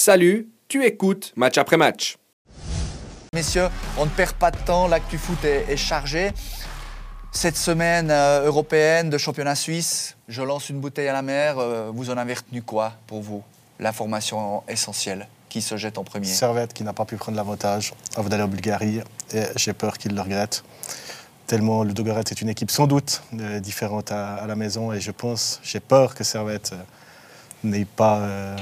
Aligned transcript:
Salut, 0.00 0.48
tu 0.68 0.84
écoutes 0.84 1.32
match 1.34 1.58
après 1.58 1.76
match. 1.76 2.18
Messieurs, 3.34 3.66
on 3.98 4.04
ne 4.04 4.10
perd 4.10 4.34
pas 4.34 4.52
de 4.52 4.56
temps, 4.58 4.86
l'actu 4.86 5.18
foot 5.18 5.44
est, 5.44 5.64
est 5.68 5.76
chargé. 5.76 6.30
Cette 7.32 7.56
semaine 7.56 8.08
euh, 8.08 8.46
européenne 8.46 9.10
de 9.10 9.18
championnat 9.18 9.56
suisse, 9.56 10.16
je 10.28 10.40
lance 10.40 10.68
une 10.68 10.78
bouteille 10.78 11.08
à 11.08 11.12
la 11.12 11.22
mer. 11.22 11.58
Euh, 11.58 11.90
vous 11.92 12.10
en 12.10 12.16
avez 12.16 12.34
retenu 12.34 12.62
quoi 12.62 12.92
pour 13.08 13.22
vous 13.22 13.42
L'information 13.80 14.62
essentielle 14.68 15.26
qui 15.48 15.60
se 15.60 15.76
jette 15.76 15.98
en 15.98 16.04
premier 16.04 16.26
Servette 16.26 16.72
qui 16.74 16.84
n'a 16.84 16.92
pas 16.92 17.04
pu 17.04 17.16
prendre 17.16 17.36
l'avantage 17.36 17.92
avant 18.14 18.28
d'aller 18.28 18.44
en 18.44 18.48
Bulgarie. 18.48 19.00
Et 19.34 19.42
j'ai 19.56 19.72
peur 19.72 19.98
qu'il 19.98 20.14
le 20.14 20.20
regrette. 20.20 20.62
Tellement 21.48 21.82
le 21.82 21.92
Dogoret 21.92 22.20
est 22.20 22.40
une 22.40 22.50
équipe 22.50 22.70
sans 22.70 22.86
doute 22.86 23.24
euh, 23.40 23.58
différente 23.58 24.12
à, 24.12 24.36
à 24.36 24.46
la 24.46 24.54
maison. 24.54 24.92
Et 24.92 25.00
je 25.00 25.10
pense, 25.10 25.58
j'ai 25.64 25.80
peur 25.80 26.14
que 26.14 26.22
Servette 26.22 26.70
euh, 26.72 26.82
n'ait 27.64 27.84
pas, 27.84 28.56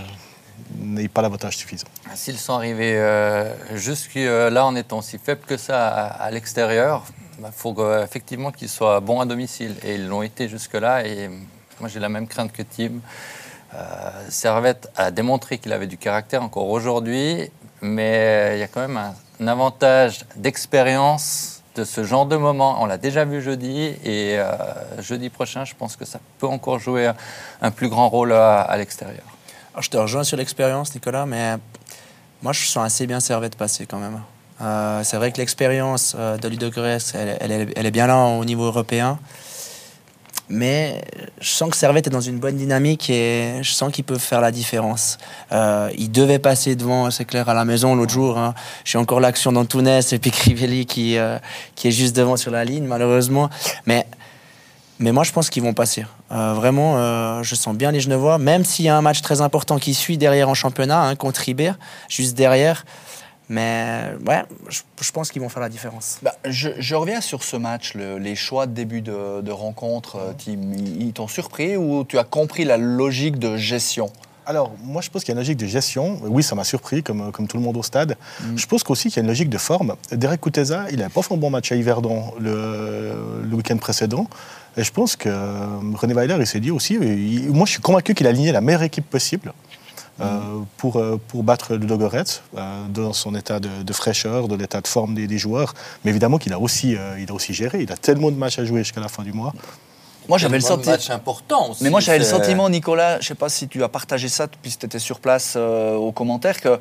n'ait 0.79 1.09
pas 1.09 1.23
l'avantage 1.23 1.57
suffisant. 1.57 1.86
S'ils 2.14 2.39
sont 2.39 2.54
arrivés 2.54 2.96
euh, 2.96 3.53
jusque-là 3.76 4.64
en 4.64 4.75
étant 4.76 5.03
si 5.03 5.18
faibles 5.18 5.44
que 5.46 5.57
ça 5.57 5.89
à, 5.89 6.30
l'extérieur, 6.30 7.04
il 7.39 7.46
faut 7.53 7.72
que- 7.75 8.03
effectivement 8.03 8.53
qu'ils 8.53 8.68
soient 8.68 9.00
bons 9.00 9.21
à 9.21 9.27
domicile. 9.27 9.75
Et 9.85 9.94
ils 9.96 10.07
l'ont 10.07 10.22
été 10.22 10.49
jusque-là. 10.49 11.07
Et 11.07 11.29
moi, 11.80 11.89
j'ai 11.89 12.00
la 12.00 12.08
même 12.08 12.27
crainte 12.27 12.53
que 12.53 12.63
Tim. 12.63 13.00
Euh, 13.75 14.11
Servette 14.29 14.90
a 14.96 15.11
démontré 15.11 15.58
qu'il 15.58 15.72
avait 15.72 15.86
du 15.86 15.99
caractère 15.99 16.43
encore 16.43 16.68
aujourd'hui, 16.68 17.50
mais 17.82 18.52
il 18.54 18.61
y 18.61 18.63
a 18.63 18.68
quand 18.68 18.80
même 18.80 18.96
un, 18.96 19.14
un 19.41 19.49
avantage 19.49 20.25
d'expérience 20.36 21.63
de 21.75 21.85
ce 21.85 22.04
genre 22.04 22.25
de 22.25 22.36
moment. 22.36 22.82
On 22.82 22.86
l'a 22.86 22.96
déjà 22.96 23.25
vu 23.25 23.43
jeudi, 23.43 23.94
et 24.02 24.38
euh, 24.38 24.52
jeudi 25.00 25.29
prochain, 25.29 25.64
je 25.64 25.75
pense 25.75 25.96
que 25.96 26.07
ça 26.07 26.21
peut 26.38 26.46
encore 26.46 26.79
jouer 26.79 27.13
un, 27.61 27.71
plus 27.71 27.88
grand 27.88 28.08
rôle 28.08 28.32
à 28.32 28.75
l'extérieur. 28.79 29.36
Alors, 29.76 29.82
je 29.85 29.90
te 29.90 29.96
rejoins 29.98 30.25
sur 30.25 30.39
l'expérience, 30.39 30.94
Nicolas, 30.94 31.26
mais 31.26 31.57
moi, 32.42 32.55
je 32.55 32.64
sens 32.66 32.83
assez 32.86 33.06
bien 33.06 33.20
Servette 33.20 33.56
passer 33.56 33.84
quand 33.84 33.98
même. 33.98 34.22
Euh, 34.62 35.02
c'est 35.05 35.19
vrai 35.19 35.30
que 35.32 35.36
l'expérience 35.36 36.16
euh, 36.19 36.38
de 36.38 36.48
Ludogorets, 36.48 36.96
elle, 37.12 37.69
elle 37.77 37.84
est- 37.86 37.91
bien 37.91 38.06
là 38.06 38.16
au 38.24 38.42
niveau 38.47 38.64
européen. 38.64 39.19
Mais 40.48 41.02
je 41.42 41.50
sens 41.50 41.69
que 41.69 41.77
Servette 41.77 42.06
est 42.06 42.10
dans 42.10 42.22
une 42.22 42.38
bonne 42.38 42.56
dynamique 42.56 43.10
et 43.10 43.58
je 43.60 43.70
sens 43.70 43.92
qu'ils 43.92 44.04
peuvent 44.04 44.19
faire 44.19 44.41
la 44.41 44.50
différence. 44.50 45.19
Euh, 45.52 45.91
ils 45.98 46.10
devaient 46.10 46.38
passer 46.38 46.74
devant, 46.74 47.10
c'est 47.10 47.27
clair, 47.27 47.47
à 47.50 47.52
la 47.52 47.66
maison 47.66 47.94
l'autre 47.94 48.14
jour. 48.14 48.38
hein. 48.38 48.54
J'ai 48.86 48.97
encore 48.97 49.20
l'action 49.20 49.52
d'Antunes 49.52 50.00
et 50.10 50.19
puis 50.19 50.30
Crivelli 50.41 50.86
qui, 50.86 51.19
qui 51.74 51.88
est 51.88 51.92
juste 51.92 52.16
devant 52.16 52.38
sur 52.38 52.50
la 52.50 52.64
ligne, 52.64 52.86
malheureusement. 52.86 53.50
Mais 53.84 54.06
mais 54.98 55.12
moi, 55.12 55.25
je 55.25 55.33
pense 55.33 55.50
qu'ils 55.50 55.62
vont 55.62 55.75
passer. 55.75 56.06
Euh, 56.33 56.55
vraiment, 56.55 56.97
euh, 56.97 57.42
je 57.42 57.55
sens 57.55 57.75
bien 57.77 57.91
les 57.92 58.00
Genevois, 58.00 58.39
même 58.39 58.64
s'il 58.64 58.84
y 58.84 58.89
a 58.89 58.97
un 58.97 59.03
match 59.03 59.20
très 59.22 59.41
important 59.41 59.78
qui 59.78 59.94
suit 59.94 60.19
derrière 60.19 60.48
en 60.48 60.55
championnat, 60.55 61.03
hein, 61.03 61.16
contre 61.16 61.48
Iber, 61.48 61.72
juste 62.08 62.36
derrière. 62.36 62.84
Mais 63.48 64.11
ouais, 64.27 64.42
je, 64.69 64.80
je 65.00 65.12
pense 65.12 65.30
qu'ils 65.30 65.41
vont 65.41 65.48
faire 65.48 65.62
la 65.62 65.69
différence. 65.69 66.19
Bah, 66.20 66.34
je, 66.44 66.70
je 66.78 66.94
reviens 66.97 67.20
sur 67.20 67.44
ce 67.44 67.56
match, 67.56 67.94
le- 67.94 68.19
les 68.19 68.34
choix 68.34 68.66
de 68.66 68.72
début 68.72 69.03
de, 69.03 69.41
de 69.41 69.53
rencontre, 69.53 70.16
euh, 70.16 70.33
Tim. 70.36 70.58
Ils, 70.98 71.12
t'ont 71.12 71.28
surpris 71.28 71.77
ou 71.77 72.05
tu 72.05 72.19
as 72.19 72.25
compris 72.25 72.64
la 72.64 72.77
logique 72.77 73.38
de 73.38 73.56
gestion? 73.56 74.10
Alors, 74.47 74.72
moi, 74.83 75.00
je 75.03 75.10
pense 75.10 75.22
qu'il 75.22 75.28
y 75.28 75.33
a 75.33 75.34
une 75.34 75.41
logique 75.41 75.58
de 75.58 75.66
gestion. 75.66 76.19
Oui, 76.22 76.42
ça 76.42 76.56
m'a 76.56 76.64
surpris, 76.64 77.03
comme, 77.05 77.31
comme 77.31 77.47
tout 77.47 77.56
le 77.56 77.62
monde 77.62 77.77
au 77.77 77.83
stade. 77.84 78.16
Je 78.56 78.66
pense 78.66 78.83
qu'aussi 78.83 79.08
qu'il 79.10 79.16
y 79.16 79.20
a 79.20 79.22
une 79.22 79.28
logique 79.28 79.50
de 79.50 79.58
forme. 79.58 79.94
Derek 80.10 80.41
Kouteza, 80.41 80.86
il 80.91 80.98
n'avait 80.98 81.10
pas 81.10 81.22
fait 81.22 81.34
un 81.34 81.36
bon 81.36 81.50
match 81.50 81.70
à 81.70 81.77
Yverdon 81.77 82.33
le, 82.41 83.12
le 83.44 83.56
week-end 83.56 83.77
précédent. 83.77 84.27
Et 84.77 84.84
je 84.84 84.92
pense 84.92 85.16
que 85.16 85.28
euh, 85.28 85.66
René 85.94 86.12
Weiler, 86.14 86.36
il 86.38 86.46
s'est 86.46 86.60
dit 86.60 86.70
aussi, 86.70 86.94
il- 86.94 87.50
moi, 87.50 87.64
je 87.66 87.72
suis 87.72 87.80
convaincu 87.80 88.14
qu'il 88.14 88.27
a 88.27 88.30
aligné 88.30 88.52
la 88.52 88.60
meilleure 88.60 88.82
équipe 88.82 89.08
possible. 89.08 89.52
euh, 90.19 90.38
pour, 90.78 90.96
euh, 90.96 91.20
pour 91.28 91.42
battre 91.42 91.74
le 91.74 91.84
Dogorets 91.84 92.24
euh, 92.56 92.86
dans 92.88 93.12
son 93.12 93.34
état 93.34 93.60
de, 93.60 93.69
de 93.82 93.92
fraîcheur, 93.92 94.48
de 94.48 94.56
l'état 94.56 94.80
de 94.80 94.86
forme 94.88 95.14
des, 95.14 95.27
des 95.27 95.36
joueurs. 95.36 95.74
Mais 96.04 96.10
évidemment 96.10 96.38
qu'il 96.38 96.54
a, 96.54 96.58
aussi, 96.58 96.97
euh, 96.97 97.20
il 97.20 97.30
a 97.30 97.34
aussi 97.34 97.52
géré. 97.52 97.82
Il 97.82 97.92
a 97.92 97.98
tellement 97.98 98.30
de 98.30 98.36
matchs 98.36 98.58
à 98.58 98.64
jouer 98.64 98.78
jusqu'à 98.82 99.02
la 99.02 99.08
fin 99.08 99.22
du 99.22 99.34
mois. 99.34 99.53
Moi, 100.26 100.38
j'avais 100.38 100.56
le 100.56 100.62
sentiment. 100.62 100.93
matchs 100.93 101.10
importants 101.10 101.70
aussi. 101.70 101.84
Mais 101.84 101.91
moi, 101.91 102.00
j'avais 102.00 102.19
le 102.19 102.25
sentiment, 102.25 102.70
Nicolas, 102.70 103.16
je 103.20 103.25
ne 103.25 103.28
sais 103.28 103.34
pas 103.34 103.50
si 103.50 103.69
tu 103.69 103.82
as 103.84 103.91
partagé 103.91 104.31
ça 104.31 104.47
puisque 104.48 104.81
tu 104.81 104.87
étais 104.87 104.98
sur 104.98 105.20
place 105.20 105.53
euh, 105.56 105.97
aux 105.97 106.12
commentaires, 106.12 106.62
que 106.62 106.78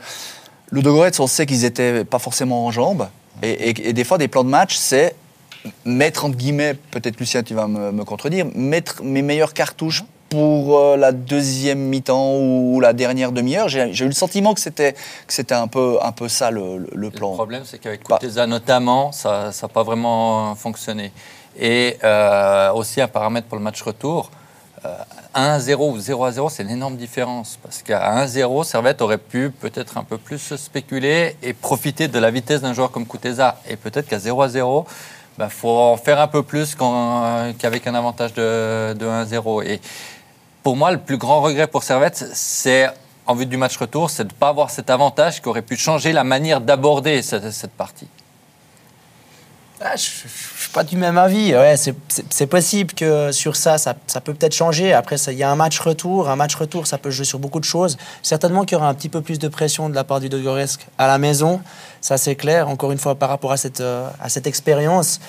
le 0.70 0.82
Dogorets, 0.82 1.20
on 1.20 1.28
sait 1.28 1.46
qu'ils 1.46 1.64
n'étaient 1.64 2.06
pas 2.06 2.20
forcément 2.20 2.66
en 2.66 2.72
jambes. 2.72 3.10
Et, 3.44 3.50
et- 3.72 3.90
et 3.90 3.92
des 3.92 4.04
fois, 4.06 4.18
des 4.18 4.30
plans 4.30 4.46
de 4.46 4.50
match, 4.50 4.78
c'est 4.78 5.14
mettre, 5.86 6.26
entre 6.26 6.38
guillemets, 6.38 6.74
peut-être 6.92 7.20
Lucien, 7.20 7.44
tu 7.44 7.54
vas 7.54 7.68
me, 7.68 7.92
me 7.92 8.04
contredire, 8.04 8.46
mettre 8.56 9.02
mes 9.04 9.22
meilleures 9.22 9.54
cartouches 9.54 10.04
pour 10.30 10.78
euh, 10.80 10.98
la 10.98 11.12
deuxième 11.12 11.80
mi-temps 11.80 12.36
ou 12.38 12.80
la 12.82 12.94
dernière 12.94 13.32
demi-heure. 13.32 13.70
J'ai 13.70 13.90
eu 14.04 14.08
le 14.08 14.12
sentiment 14.14 14.54
que 14.54 14.60
c'était 14.60 14.94
que 14.94 15.34
c'était 15.34 15.54
un 15.56 15.68
peu, 15.68 15.98
un 16.02 16.12
peu 16.12 16.28
ça 16.28 16.52
le, 16.52 16.78
le- 16.80 16.88
le 16.94 17.02
Le 17.02 17.10
plan. 17.12 17.34
problème, 17.34 17.64
c'est 17.66 17.80
qu'avec 17.80 18.02
Bah. 18.10 18.18
Kuteza 18.20 18.48
notamment, 18.48 19.12
ça 19.12 19.52
n'a 19.62 19.68
pas 19.68 19.84
vraiment 19.84 20.56
fonctionné. 20.56 21.12
Et 21.58 21.98
euh, 22.04 22.72
aussi 22.74 23.00
un 23.02 23.08
paramètre 23.08 23.48
pour 23.48 23.58
le 23.58 23.64
match 23.64 23.82
retour. 23.82 24.32
euh, 24.84 24.90
1-0 25.36 25.76
ou 25.92 25.98
0-0, 25.98 26.50
c'est 26.50 26.64
une 26.64 26.70
énorme 26.70 26.96
différence. 26.96 27.58
Parce 27.62 27.82
qu'à 27.82 28.24
1-0, 28.26 28.64
Servette 28.64 29.02
aurait 29.02 29.18
pu 29.18 29.50
peut-être 29.52 29.98
un 29.98 30.04
peu 30.04 30.18
plus 30.18 30.56
spéculer 30.56 31.36
et 31.44 31.54
profiter 31.54 32.08
de 32.08 32.20
la 32.20 32.32
vitesse 32.32 32.62
d'un 32.62 32.74
joueur 32.74 32.90
comme 32.92 33.06
Kuteza. 33.06 33.58
Et 33.70 33.76
peut-être 33.78 34.08
qu'à 34.08 34.18
0-0, 34.18 34.86
il 34.88 35.25
bah, 35.38 35.50
faut 35.50 35.70
en 35.70 35.98
faire 35.98 36.20
un 36.20 36.28
peu 36.28 36.44
plus 36.44 36.76
qu'en- 36.76 37.54
qu'avec 37.58 37.86
un 37.88 37.96
avantage 37.96 38.34
de, 38.34 38.94
de 38.94 39.06
1-0. 39.06 39.64
Et 39.66 39.82
pour 40.64 40.76
moi, 40.78 40.92
le 40.92 40.98
plus 41.00 41.18
grand 41.18 41.42
regret 41.42 41.68
pour 41.68 41.84
Servette, 41.84 42.18
c'est 42.34 42.88
en 43.28 43.34
vue 43.36 43.46
du 43.46 43.58
match 43.58 43.76
retour, 43.78 44.10
c'est 44.10 44.24
de 44.24 44.30
ne 44.34 44.38
pas 44.38 44.50
avoir 44.50 44.70
cet 44.70 44.90
avantage 44.90 45.42
qui 45.42 45.48
aurait 45.50 45.62
pu 45.64 45.76
changer 45.76 46.14
la 46.14 46.24
manière 46.24 46.62
d'aborder 46.62 47.22
cette, 47.22 47.52
cette 47.52 47.72
partie. 47.72 48.08
Ah, 49.82 49.96
je 49.98 50.04
ne 50.24 50.30
suis 50.30 50.70
pas 50.72 50.84
du 50.84 50.96
même 50.96 51.18
avis. 51.18 51.54
Ouais, 51.54 51.76
c'est- 51.78 51.96
possible 52.48 52.94
que 52.94 53.32
sur 53.34 53.56
ça, 53.58 53.78
ça, 53.78 53.94
peut 54.22 54.34
peut-être 54.34 54.56
changer. 54.56 54.94
Après, 54.94 55.18
il 55.18 55.34
y 55.38 55.44
a 55.44 55.52
un 55.52 55.56
match 55.56 55.80
retour. 55.80 56.30
Un 56.30 56.36
match 56.38 56.56
retour, 56.56 56.88
ça 56.88 56.98
peut 56.98 57.12
jouer 57.12 57.26
sur 57.26 57.40
beaucoup 57.40 57.60
de 57.60 57.66
choses. 57.66 57.98
Certainement 58.24 58.64
qu'il 58.64 58.78
y 58.78 58.78
aura 58.78 58.88
un 58.88 58.94
petit 58.94 59.10
peu 59.10 59.22
plus 59.22 59.38
de 59.38 59.48
pression 59.50 59.90
de 59.90 59.96
la 59.96 60.06
part 60.06 60.22
du 60.22 60.30
Dogoresk 60.30 60.88
à 60.98 61.08
la 61.08 61.18
maison. 61.18 61.62
Ça, 62.00 62.18
c'est 62.18 62.36
clair. 62.36 62.70
Encore 62.70 62.92
une 62.94 62.98
fois, 62.98 63.16
par 63.16 63.28
rapport 63.30 63.52
à 63.52 63.58
cette, 63.58 63.82
euh, 63.82 64.08
à 64.22 64.30
cette 64.30 64.48
expérience. 64.48 65.20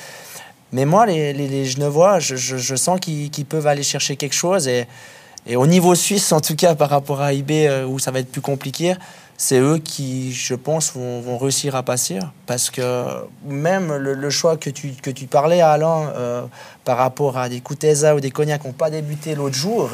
Mais 0.73 0.85
moi, 0.85 1.07
les, 1.07 1.33
les, 1.33 1.49
les 1.49 1.65
Genevois, 1.65 2.21
je, 2.21 2.37
je- 2.37 2.77
sens 2.77 3.01
qu'ils 3.01 3.31
qu'ils 3.31 3.47
peuvent 3.47 3.67
aller 3.67 3.83
chercher 3.83 4.17
quelque 4.17 4.35
chose. 4.35 4.69
Et, 4.69 4.87
et 5.47 5.57
au 5.57 5.67
niveau 5.67 5.95
suisse, 5.97 6.31
en 6.33 6.41
tout 6.41 6.55
cas, 6.57 6.75
par 6.77 6.91
rapport 6.91 7.21
à 7.21 7.33
IB, 7.33 7.51
euh, 7.67 7.85
où 7.85 7.99
ça 7.99 8.11
va 8.13 8.21
être 8.21 8.31
plus 8.31 8.41
compliqué, 8.41 8.95
c'est 9.39 9.59
eux 9.61 9.79
qui, 9.79 10.33
je 10.33 10.55
pense, 10.55 10.93
vont, 10.95 11.21
vont 11.21 11.39
réussir 11.39 11.75
à 11.77 11.83
passer. 11.83 12.19
Parce 12.47 12.71
que 12.71 13.05
même 13.45 13.95
le, 13.95 14.15
le 14.15 14.31
choix 14.31 14.57
que 14.57 14.71
tu, 14.71 14.91
que 15.03 15.11
tu 15.11 15.27
parlais, 15.27 15.61
Alain, 15.61 16.11
euh, 16.17 16.43
par 16.85 16.97
rapport 16.99 17.37
à 17.39 17.49
des 17.49 17.61
Kuteza 17.61 18.15
ou 18.15 18.21
des 18.21 18.31
Cognac 18.31 18.63
qui 18.63 18.67
n'ont 18.69 18.73
pas 18.73 18.91
débuté 18.91 19.35
l'autre 19.35 19.57
jour, 19.57 19.91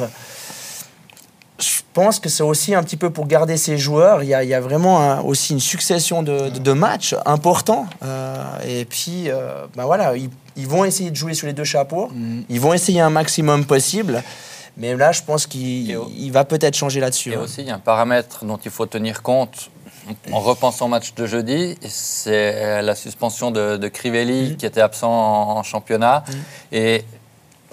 je 1.59 1.81
pense 1.93 2.19
que 2.19 2.29
c'est 2.29 2.43
aussi 2.43 2.73
un 2.73 2.81
petit 2.83 2.97
peu 2.97 3.09
pour 3.11 3.27
garder 3.27 3.55
ces 3.57 3.77
joueurs. 3.77 4.23
Il 4.23 4.29
y 4.29 4.33
a, 4.33 4.43
il 4.43 4.49
y 4.49 4.53
a 4.55 4.59
vraiment 4.59 4.99
un- 5.01 5.21
aussi 5.21 5.53
une 5.53 5.59
succession 5.59 6.23
de, 6.23 6.49
de- 6.49 6.59
de 6.59 6.71
matchs 6.73 7.15
importants. 7.25 7.85
Euh, 8.03 8.35
et 8.67 8.85
puis, 8.85 9.29
euh, 9.29 9.65
ben 9.75 9.85
voilà, 9.85 10.15
ils, 10.17 10.29
ils 10.55 10.67
vont 10.67 10.83
essayer 10.83 11.11
de 11.11 11.15
jouer 11.15 11.33
sur 11.35 11.45
les 11.47 11.53
deux 11.53 11.63
chapeaux. 11.63 12.09
Ils 12.49 12.59
vont 12.59 12.73
essayer 12.73 12.99
un 13.01 13.11
maximum 13.11 13.65
possible. 13.65 14.23
Mais 14.77 14.95
là, 14.95 15.11
je 15.11 15.21
pense 15.21 15.45
qu'il 15.47 15.95
au- 15.97 16.09
va 16.31 16.45
peut-être 16.45 16.75
changer 16.75 16.99
là-dessus. 16.99 17.31
Et 17.31 17.35
hein. 17.35 17.41
aussi, 17.43 17.61
il 17.61 17.67
y 17.67 17.71
a 17.71 17.75
un 17.75 17.79
paramètre 17.79 18.43
dont 18.45 18.57
il 18.57 18.71
faut 18.71 18.85
tenir 18.85 19.21
compte 19.21 19.69
en 20.33 20.39
repensant 20.39 20.85
au 20.85 20.89
match 20.89 21.13
de 21.13 21.25
jeudi, 21.25 21.77
c'est 21.87 22.81
la 22.81 22.93
suspension 22.95 23.51
de, 23.51 23.77
de 23.77 23.87
Crivelli 23.87 24.57
qui 24.57 24.65
était 24.65 24.81
absent 24.81 25.09
en, 25.09 25.57
en 25.57 25.63
championnat. 25.63 26.25
Et 26.73 27.05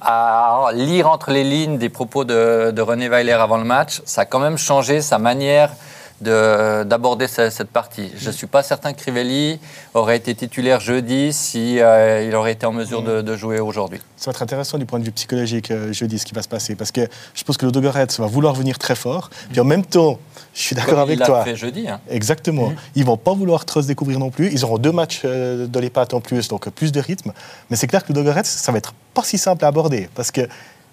à 0.00 0.68
lire 0.72 1.10
entre 1.10 1.30
les 1.32 1.42
lignes 1.44 1.76
des 1.76 1.88
propos 1.88 2.24
de, 2.24 2.70
de 2.70 2.82
René 2.82 3.08
Weiler 3.08 3.32
avant 3.32 3.56
le 3.58 3.64
match, 3.64 4.00
ça 4.04 4.20
a 4.22 4.24
quand 4.26 4.38
même 4.38 4.58
changé 4.58 5.00
sa 5.00 5.18
manière 5.18 5.72
d'aborder 6.20 7.26
ce- 7.28 7.50
cette 7.50 7.70
partie. 7.70 8.10
Je 8.16 8.26
ne 8.28 8.32
suis 8.32 8.46
pas 8.46 8.62
certain 8.62 8.92
que 8.92 8.98
Crivelli 9.00 9.58
aurait 9.94 10.16
été 10.16 10.34
titulaire 10.34 10.80
jeudi 10.80 11.32
si 11.32 11.80
euh, 11.80 12.24
il 12.26 12.34
aurait 12.34 12.52
été 12.52 12.66
en 12.66 12.72
mesure 12.72 13.02
de, 13.02 13.22
de 13.22 13.36
jouer 13.36 13.60
aujourd'hui. 13.60 14.00
Ça 14.16 14.30
va 14.30 14.34
être 14.36 14.42
intéressant 14.42 14.78
du 14.78 14.86
point 14.86 14.98
de 14.98 15.04
vue 15.04 15.12
psychologique 15.12 15.70
euh, 15.70 15.92
jeudi 15.92 16.18
ce 16.18 16.26
qui 16.26 16.34
va 16.34 16.42
se 16.42 16.48
passer 16.48 16.74
parce 16.74 16.92
que 16.92 17.02
je 17.34 17.44
pense 17.44 17.56
que 17.56 17.66
le 17.66 17.72
Dogorets 17.72 18.06
va 18.18 18.26
vouloir 18.26 18.54
venir 18.54 18.78
très 18.78 18.94
fort. 18.94 19.30
Puis 19.50 19.60
en 19.60 19.64
même 19.64 19.84
temps, 19.84 20.18
je 20.54 20.60
suis 20.62 20.76
d'accord 20.76 20.98
avec 20.98 21.18
il 21.18 21.24
toi. 21.24 21.44
fait 21.44 21.56
jeudi. 21.56 21.88
hein. 21.88 22.00
Exactement. 22.10 22.72
Ils 22.94 23.04
vont 23.04 23.16
pas 23.16 23.32
vouloir 23.34 23.64
trop 23.64 23.80
se 23.82 23.86
découvrir 23.86 24.18
non 24.18 24.30
plus. 24.30 24.50
Ils 24.52 24.64
auront 24.64 24.78
deux 24.78 24.92
matchs 24.92 25.22
euh, 25.24 25.66
de 25.66 25.78
les 25.80 25.90
pattes 25.90 26.12
en 26.14 26.20
plus, 26.20 26.48
donc 26.48 26.68
plus 26.70 26.92
de 26.92 27.00
rythme. 27.00 27.32
Mais 27.70 27.76
c'est 27.76 27.86
clair 27.86 28.02
que 28.04 28.08
le 28.12 28.14
Dogorets, 28.14 28.44
ça 28.44 28.72
va 28.72 28.78
être 28.78 28.92
pas 29.14 29.22
si 29.22 29.38
simple 29.38 29.64
à 29.64 29.68
aborder 29.68 30.08
parce 30.14 30.30
que 30.30 30.42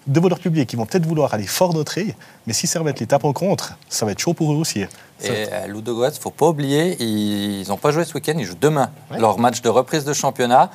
devant 0.08 0.28
leur 0.28 0.40
public, 0.40 0.72
ils 0.72 0.76
vont 0.76 0.86
peut-être 0.86 1.06
vouloir 1.06 1.32
aller 1.34 1.46
fort 1.46 1.72
d'entrée, 1.74 2.14
mais 2.46 2.52
si 2.52 2.66
Servette 2.66 2.98
les 3.00 3.06
tape 3.06 3.24
en 3.24 3.32
contre, 3.32 3.74
ça 3.88 4.04
va 4.06 4.12
être 4.12 4.18
chaud 4.18 4.34
pour 4.34 4.52
eux 4.52 4.56
aussi. 4.56 4.84
Ça- 5.18 5.28
Et 5.32 5.52
à 5.52 5.66
Ludogorets, 5.66 6.10
il 6.10 6.14
ne 6.16 6.20
faut 6.20 6.30
pas 6.30 6.48
oublier, 6.48 6.96
ils 7.02 7.68
n'ont 7.68 7.76
pas 7.76 7.90
joué 7.92 8.04
ce 8.04 8.14
week-end, 8.14 8.34
ils 8.38 8.44
jouent 8.44 8.56
demain. 8.60 8.90
Ouais. 9.10 9.18
Leur 9.20 9.38
match 9.38 9.62
de 9.62 9.68
reprise 9.68 10.04
de 10.04 10.12
championnat 10.12 10.70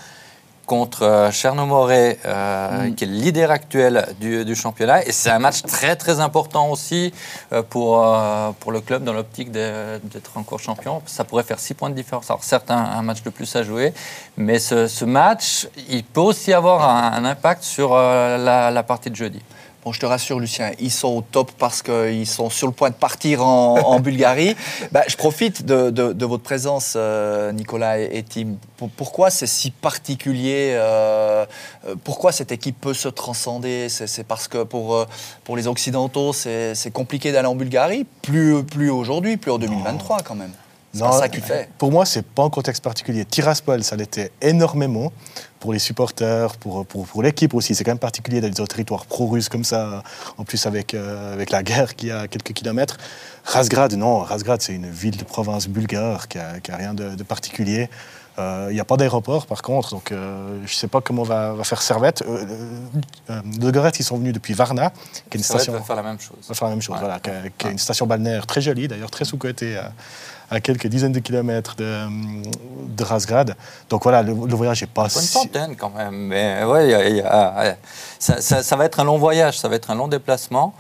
contre 0.73 1.03
euh, 1.03 1.31
Chernomoré, 1.31 2.17
euh, 2.25 2.89
qui 2.95 3.03
est 3.03 3.07
le 3.07 3.13
leader 3.13 3.51
actuel 3.51 4.07
du, 4.19 4.43
du 4.43 4.55
championnat. 4.55 5.05
Et 5.05 5.11
c'est 5.11 5.29
un 5.29 5.37
match 5.37 5.61
très 5.61 5.95
très 5.95 6.19
important 6.19 6.71
aussi 6.71 7.13
euh, 7.51 7.61
pour, 7.61 8.03
euh, 8.03 8.49
pour 8.59 8.71
le 8.71 8.81
club 8.81 9.03
dans 9.03 9.13
l'optique 9.13 9.51
d'être 9.51 10.31
encore 10.35 10.59
champion. 10.59 11.03
Ça 11.05 11.25
pourrait 11.25 11.43
faire 11.43 11.59
6 11.59 11.75
points 11.75 11.91
de 11.91 11.95
différence. 11.95 12.31
Alors 12.31 12.43
certes, 12.43 12.71
un, 12.71 12.85
un 12.99 13.03
match 13.03 13.21
de 13.21 13.29
plus 13.29 13.55
à 13.55 13.61
jouer, 13.61 13.93
mais 14.35 14.57
ce, 14.57 14.87
ce 14.87 15.05
match, 15.05 15.67
il 15.89 16.03
peut 16.03 16.21
aussi 16.21 16.51
avoir 16.51 16.89
un, 16.89 17.19
un 17.19 17.25
impact 17.25 17.61
sur 17.61 17.93
euh, 17.93 18.37
la, 18.39 18.71
la 18.71 18.83
partie 18.83 19.11
de 19.11 19.15
jeudi. 19.15 19.41
Bon, 19.85 19.91
je 19.91 20.00
te 20.00 20.06
rassure, 20.06 20.39
Lucien, 20.39 20.71
ils 20.80 20.91
sont 20.91 21.09
au 21.09 21.21
top 21.21 21.51
parce 21.59 21.81
qu'ils 21.83 22.25
sont 22.25 22.50
sur 22.50 22.68
le 22.68 22.74
point 22.74 22.89
de 22.89 22.95
partir 22.95 23.45
en, 23.45 23.75
en 23.80 24.00
Bulgarie. 24.00 24.56
Bah, 24.94 25.01
je 25.09 25.18
profite 25.18 25.65
de, 25.65 25.89
de- 25.89 26.13
de 26.13 26.25
votre 26.25 26.44
présence, 26.44 26.94
euh, 26.95 27.51
Nicolas 27.51 28.00
et, 28.00 28.09
et 28.18 28.24
Tim. 28.24 28.53
Pour- 28.77 28.89
pourquoi 28.89 29.30
c'est 29.30 29.45
si 29.45 29.71
particulier 29.71 30.71
euh, 30.74 31.45
euh, 31.85 31.95
Pourquoi 32.01 32.31
cette 32.31 32.53
équipe 32.53 32.80
peut 32.80 32.94
se 32.94 33.09
transcender? 33.09 33.89
C'est 33.89 34.24
parce 34.25 34.47
que 34.47 34.63
pour, 34.63 34.95
euh, 34.95 35.06
pour 35.44 35.57
les 35.57 35.68
Occidentaux, 35.68 36.31
c'est 36.31 36.75
c'est 36.75 36.91
compliqué 36.91 37.33
d'aller 37.33 37.47
en 37.50 37.56
Bulgarie 37.56 38.06
Plus, 38.21 38.63
plus 38.63 38.89
aujourd'hui, 38.89 39.35
plus 39.35 39.51
en 39.51 39.57
2023 39.57 40.19
quand 40.24 40.35
même. 40.35 40.51
C'est 40.94 41.00
pas 41.01 41.12
ça 41.19 41.30
qui 41.30 41.42
fait. 41.42 41.69
Pour 41.78 41.92
moi, 41.92 42.06
c'est 42.06 42.24
pas 42.25 42.44
un 42.44 42.50
contexte 42.50 42.84
particulier. 42.84 43.25
Tiraspol, 43.25 43.84
ça 43.84 43.95
l'était 43.95 44.31
énormément 44.42 45.12
pour 45.60 45.74
les 45.74 45.80
supporters, 45.80 46.56
pour, 46.57 46.86
pour, 46.86 47.07
pour 47.07 47.24
l'équipe 47.24 47.54
aussi. 47.56 47.74
C'est 47.74 47.84
quand 47.84 47.92
même 47.92 47.98
particulier 47.98 48.42
d'aller 48.42 48.54
dans 48.54 48.63
un 48.63 48.68
territoire 48.68 49.06
pro-russe 49.07 49.50
comme 49.50 49.63
ça, 49.63 50.04
en 50.38 50.44
plus 50.44 50.66
avec, 50.68 50.94
euh, 50.94 51.34
avec 51.34 51.50
la 51.50 51.63
guerre 51.63 51.95
qui 51.95 52.12
a 52.12 52.28
quelques 52.28 52.54
kilomètres. 52.54 52.98
Razgrad, 53.45 53.94
non, 53.94 54.19
Razgrad, 54.19 54.62
c'est 54.62 54.74
une 54.74 54.90
ville 54.90 55.18
de 55.18 55.24
province 55.24 55.68
bulgare 55.68 56.28
qui 56.28 56.38
a, 56.38 56.60
qui 56.60 56.72
a 56.72 56.75
rien 56.75 56.94
de, 56.94 57.16
de 57.16 57.24
particulier. 57.24 57.90
Euh, 58.40 58.68
Il 58.69 58.74
n'y 58.74 58.80
a 58.80 58.86
pas 58.86 58.98
d'aéroport, 58.98 59.45
par 59.45 59.62
contre, 59.62 59.92
donc 59.92 60.12
euh, 60.12 60.57
je 60.66 60.72
ne 60.74 60.75
sais 60.75 60.88
pas 60.88 61.01
comment 61.01 61.22
va, 61.24 61.54
va 61.54 61.63
faire 61.63 61.81
Servette. 61.84 62.24
Euh, 62.28 62.45
euh, 63.30 63.42
de 63.45 63.72
Goretz, 63.72 64.00
ils 64.00 64.04
sont 64.04 64.18
venus 64.18 64.34
depuis 64.34 64.54
Varna, 64.56 64.90
qui 65.30 65.38
est 65.38 65.40
une 65.40 65.42
va 65.42 65.48
station 65.48 65.84
faire 65.84 65.95
la 65.95 66.01
même 66.04 66.19
chose. 66.19 66.38
va 66.50 66.56
faire 66.56 66.68
la 66.68 66.74
même 66.74 66.81
chose, 66.81 66.95
Ouais. 66.95 67.00
voilà, 67.01 67.19
qui 67.19 67.30
est- 67.30 67.51
qui 67.57 67.68
est 67.68 67.72
une 67.72 67.78
station 67.78 68.06
balnéaire 68.07 68.48
très 68.48 68.60
jolie, 68.62 68.88
d'ailleurs 68.88 69.12
très 69.12 69.24
sous-cotée, 69.25 69.80
à, 70.50 70.60
quelques 70.60 70.88
dizaines 70.88 71.12
de 71.12 71.19
kilomètres 71.19 71.75
de, 71.75 72.07
de 72.88 73.04
Razgrad. 73.04 73.56
Donc 73.90 74.04
voilà, 74.04 74.22
le, 74.24 74.34
le 74.34 74.56
voyage 74.56 74.81
n'est 74.81 74.88
pas 74.88 75.04
Une 75.06 75.10
centaine 75.10 75.75
quand 75.75 75.92
même. 75.92 76.16
Mais 76.16 76.63
ouais, 76.63 76.88
il 76.88 76.92
y 76.92 76.94
a- 76.94 77.10
il 77.10 77.16
y 77.18 77.22
a- 77.22 77.56
ouais. 77.60 77.78
ça, 78.19 78.42
ça- 78.42 78.63
ça 78.63 78.75
va 78.75 78.86
être 78.86 79.00
un 79.00 79.04
long 79.04 79.18
voyage, 79.18 79.60
ça 79.60 79.68
va 79.68 79.75
être 79.75 79.92
un 79.92 79.95
long 79.95 80.07
déplacement. 80.07 80.74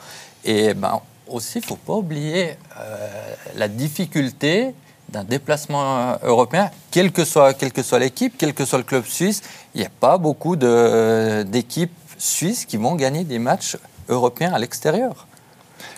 Et 0.45 0.73
ben, 0.73 0.99
aussi, 1.27 1.59
il 1.59 1.61
ne 1.61 1.67
faut 1.67 1.75
pas 1.75 1.93
oublier 1.93 2.57
euh, 2.79 3.07
la 3.55 3.67
difficulté 3.67 4.73
d'un 5.09 5.23
déplacement 5.23 5.83
euh, 5.99 6.15
européen, 6.23 6.71
quelle 6.91 7.11
que 7.11 7.23
soit, 7.25 7.53
quelle 7.53 7.71
que 7.71 7.83
soit 7.83 7.99
l'équipe, 7.99 8.33
quel 8.37 8.53
que 8.53 8.65
soit 8.65 8.79
le 8.79 8.83
club 8.83 9.05
suisse. 9.05 9.41
Il 9.75 9.81
n'y 9.81 9.87
a 9.87 9.91
pas 9.99 10.17
beaucoup 10.17 10.55
d'équipes 10.55 11.91
suisses 12.17 12.65
qui 12.65 12.77
vont 12.77 12.95
gagner 12.95 13.23
des 13.23 13.39
matchs 13.39 13.77
européens 14.09 14.53
à 14.53 14.59
l'extérieur. 14.59 15.27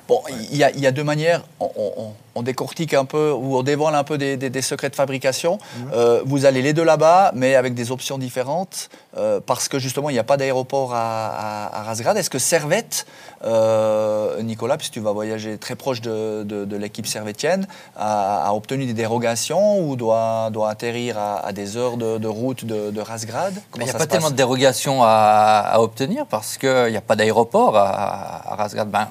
Bon, 0.07 0.22
il 0.52 0.56
y, 0.56 0.63
a- 0.63 0.72
il 0.72 0.80
y 0.80 0.88
a 0.88 0.92
deux 0.92 1.04
manières. 1.04 1.44
On, 1.60 1.69
on- 1.75 2.13
on 2.38 2.42
décortique 2.44 2.94
un 2.94 3.06
peu 3.06 3.31
ou 3.31 3.56
on 3.57 3.63
dévoile 3.63 3.96
un 3.96 4.04
peu 4.04 4.18
des, 4.18 4.36
des- 4.38 4.50
des 4.50 4.62
secrets 4.62 4.90
de 4.90 4.96
fabrication. 4.96 5.57
Euh, 5.94 6.22
vous 6.25 6.46
allez 6.46 6.62
les 6.62 6.74
deux 6.74 6.84
là-bas, 6.84 7.31
mais 7.34 7.56
avec 7.56 7.74
des 7.74 7.92
options 7.92 8.18
différentes, 8.18 8.90
euh, 9.18 9.40
parce 9.46 9.68
que 9.69 9.80
justement, 9.80 10.10
il 10.10 10.13
n'y 10.13 10.19
a 10.19 10.24
pas 10.25 10.36
d'aéroport 10.38 10.94
à, 10.94 11.28
à- 11.69 11.80
à 11.80 11.84
Razgrad. 11.84 12.18
Est-ce 12.18 12.30
que 12.30 12.38
Servette, 12.40 13.06
euh, 13.46 14.42
Nicolas, 14.42 14.78
puisque 14.78 14.94
tu 14.94 15.00
vas 15.00 15.12
voyager 15.13 15.57
très 15.57 15.75
proche 15.75 16.02
de, 16.02 16.44
de- 16.44 16.66
de 16.66 16.75
l'équipe 16.78 17.07
servétienne, 17.07 17.68
a, 17.96 18.48
a 18.48 18.54
obtenu 18.54 18.86
des 18.86 18.94
dérogations 18.94 19.80
ou 19.80 19.96
doit, 19.96 20.50
doit 20.52 20.69
atterrir 20.69 21.18
à, 21.18 21.46
à 21.46 21.52
des 21.54 21.78
heures 21.78 21.98
de, 21.98 22.18
de 22.18 22.28
route 22.28 22.66
de, 22.66 22.92
de 22.92 23.02
Razgrad? 23.02 23.54
Il 23.78 23.84
n'y 23.84 23.90
a 23.90 23.94
pas 23.94 24.07
tellement 24.07 24.30
de 24.31 24.36
dérogations 24.36 25.00
à, 25.04 25.75
obtenir 25.80 26.25
parce 26.25 26.57
qu'il 26.57 26.88
n'y 26.92 26.98
a 26.98 27.02
pas 27.02 27.16
d'aéroport 27.16 27.78
à, 27.78 28.52
à 28.52 28.56
Razgrad. 28.56 28.90
Ben, 28.90 29.07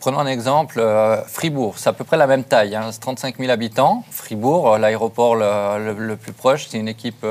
prenons 0.00 0.18
un 0.18 0.26
exemple, 0.26 0.80
euh, 0.80 1.22
Fribourg, 1.24 1.74
c'est 1.76 1.88
à 1.88 1.92
peu 1.92 2.04
près 2.04 2.16
la 2.16 2.26
même 2.26 2.42
taille, 2.42 2.74
hein, 2.74 2.88
c'est 2.90 3.00
35 3.00 3.36
000 3.38 3.50
habitants. 3.50 4.02
Fribourg, 4.10 4.72
euh, 4.74 4.78
l'aéroport 4.78 5.36
le, 5.36 6.14
plus 6.16 6.32
proche, 6.32 6.66
si 6.66 6.78
une 6.78 6.88
équipe 6.88 7.24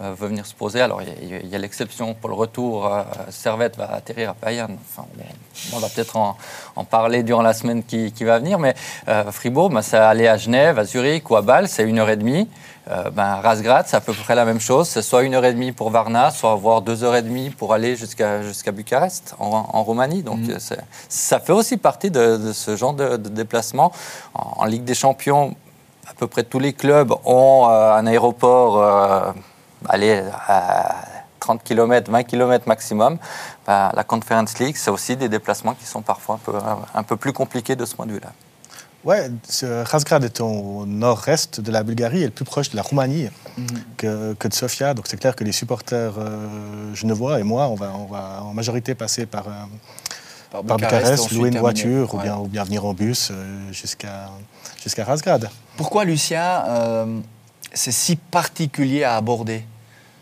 euh, 0.00 0.12
veut 0.16 0.28
venir 0.28 0.44
se 0.46 0.54
poser, 0.54 0.80
alors 0.80 1.00
il 1.02 1.48
y 1.48 1.54
a- 1.54 1.58
l'exception 1.58 2.14
pour 2.14 2.28
le 2.28 2.34
retour, 2.36 2.86
euh, 2.86 3.02
Servette 3.30 3.76
va 3.76 3.90
atterrir 3.92 4.30
à 4.30 4.34
Payerne. 4.34 4.76
Enfin, 4.90 5.06
on, 5.72 5.76
on 5.76 5.78
va 5.80 5.88
peut-être 5.88 6.16
en, 6.16 6.36
en 6.76 6.84
parler 6.84 7.22
durant 7.22 7.42
la 7.42 7.54
semaine 7.54 7.82
qui, 7.82 8.12
qui 8.12 8.24
va 8.24 8.38
venir, 8.38 8.58
mais 8.58 8.74
euh, 9.08 9.30
Fribourg, 9.32 9.70
ben, 9.70 9.82
c'est 9.82 9.96
aller 9.96 10.28
à 10.28 10.36
Genève, 10.36 10.78
à 10.78 10.84
Zurich 10.84 11.30
ou 11.30 11.36
à 11.36 11.42
Bâle, 11.42 11.68
c'est 11.68 11.84
une 11.84 11.98
heure 11.98 12.10
et 12.10 12.16
demie. 12.16 12.48
Euh, 12.90 13.10
ben, 13.10 13.36
Razgrad, 13.42 13.86
c'est 13.86 13.96
à 13.96 14.00
peu 14.00 14.14
près 14.14 14.34
la 14.34 14.46
même 14.46 14.60
chose. 14.60 14.88
C'est 14.88 15.02
soit 15.02 15.22
une 15.22 15.34
heure 15.34 15.44
et 15.44 15.52
demie 15.52 15.72
pour 15.72 15.90
Varna, 15.90 16.30
soit 16.30 16.54
voire 16.54 16.80
deux 16.80 17.04
heures 17.04 17.16
et 17.16 17.22
demie 17.22 17.50
pour 17.50 17.74
aller 17.74 17.96
jusqu'à 17.96 18.40
jusqu'à 18.42 18.72
Bucarest, 18.72 19.34
en, 19.38 19.46
en 19.72 19.82
Roumanie. 19.82 20.22
Donc, 20.22 20.38
c'est- 20.58 20.78
ça 21.08 21.38
fait 21.38 21.52
aussi 21.52 21.76
partie 21.76 22.10
de, 22.10 22.38
de 22.38 22.52
ce 22.54 22.76
genre 22.76 22.94
de, 22.94 23.16
de 23.18 23.28
déplacement. 23.28 23.92
En, 24.34 24.62
en 24.62 24.64
Ligue 24.64 24.84
des 24.84 24.94
Champions, 24.94 25.54
à 26.08 26.14
peu 26.14 26.26
près 26.28 26.44
tous 26.44 26.60
les 26.60 26.72
clubs 26.72 27.12
ont 27.26 27.66
euh, 27.68 27.92
un 27.94 28.06
aéroport, 28.06 28.78
euh, 28.82 29.32
allez, 29.88 30.22
à 30.48 30.96
30 31.40 31.62
km, 31.62 32.10
20 32.10 32.22
km 32.24 32.66
maximum. 32.68 33.18
Ben, 33.66 33.90
la 33.94 34.04
Conference 34.04 34.58
League, 34.58 34.76
c'est 34.76 34.90
aussi 34.90 35.16
des 35.16 35.28
déplacements 35.28 35.74
qui 35.74 35.86
sont 35.86 36.02
parfois 36.02 36.36
un 36.36 36.38
peu, 36.38 36.52
un 36.94 37.02
peu 37.02 37.16
plus 37.16 37.32
compliqués 37.32 37.76
de 37.76 37.84
ce 37.84 37.94
point 37.94 38.06
de 38.06 38.12
vue-là. 38.12 38.32
Ouais, 39.04 39.30
ce- 39.48 39.84
Razgrad 39.84 40.24
est 40.24 40.40
au 40.40 40.84
nord-est 40.84 41.60
de 41.60 41.70
la 41.70 41.84
Bulgarie 41.84 42.22
et 42.22 42.26
le 42.26 42.32
plus 42.32 42.44
proche 42.44 42.70
de 42.70 42.76
la 42.76 42.82
Roumanie 42.82 43.30
que, 43.96 44.34
que 44.34 44.48
de 44.48 44.52
Sofia. 44.52 44.92
Donc 44.92 45.06
c'est 45.06 45.16
clair 45.18 45.36
que 45.36 45.44
les 45.44 45.52
supporters 45.52 46.14
euh, 46.18 46.92
genevois 46.94 47.38
et 47.38 47.44
moi, 47.44 47.68
on 47.68 47.76
va, 47.76 47.92
on 47.96 48.06
va 48.06 48.40
en 48.42 48.52
majorité 48.52 48.96
passer 48.96 49.24
par, 49.24 49.46
euh, 49.46 49.50
Par 50.50 50.64
par 50.64 50.76
Bucarest, 50.78 51.30
louer 51.30 51.50
une 51.50 51.58
voiture 51.58 52.12
ou, 52.12 52.16
Ouais. 52.18 52.24
bien, 52.24 52.36
ou 52.38 52.46
bien 52.48 52.64
venir 52.64 52.84
en 52.84 52.92
bus 52.92 53.28
euh, 53.30 53.72
jusqu'à 53.72 54.30
jusqu'à 54.82 55.04
Razgrad. 55.04 55.48
Pourquoi, 55.76 56.04
Lucien, 56.04 56.64
euh, 56.66 57.20
c'est 57.72 57.92
si 57.92 58.16
particulier 58.16 59.04
à 59.04 59.16
aborder 59.16 59.64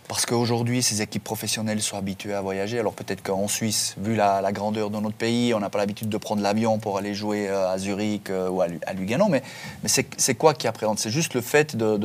Parce 0.09 0.25
qu'aujourd'hui, 0.25 0.83
ces 0.85 1.03
équipes 1.03 1.25
professionnelles 1.25 1.83
sont 1.83 1.97
habituées 1.99 2.35
à 2.35 2.41
voyager. 2.41 2.79
Alors 2.79 2.93
peut-être 2.93 3.25
qu'en 3.25 3.49
Suisse, 3.49 3.97
vu 3.99 4.15
la, 4.15 4.41
la 4.41 4.53
grandeur 4.53 4.89
de 4.89 4.99
notre 5.01 5.17
pays, 5.17 5.53
on 5.53 5.59
n'a 5.59 5.69
pas 5.69 5.79
l'habitude 5.79 6.09
de 6.09 6.17
prendre 6.17 6.43
l'avion 6.43 6.79
pour 6.79 6.97
aller 6.97 7.13
jouer 7.13 7.49
euh, 7.49 7.69
à 7.69 7.77
Zurich 7.77 8.31
euh, 8.31 8.49
ou 8.49 8.61
à, 8.63 8.69
Lu- 8.69 8.79
à 8.87 8.93
Lugano. 8.93 9.27
Mais, 9.29 9.43
mais 9.83 9.89
c'est 9.89 10.35
quoi 10.37 10.55
qui 10.55 10.69
appréhende? 10.69 11.01
C'est 11.01 11.11
juste 11.11 11.35
le 11.35 11.41
fait 11.41 11.75
de 11.75 11.97